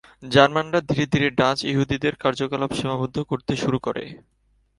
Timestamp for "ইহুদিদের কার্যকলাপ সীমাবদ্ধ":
1.63-3.17